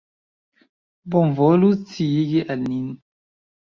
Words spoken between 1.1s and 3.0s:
Bonvolu sciigi al ni.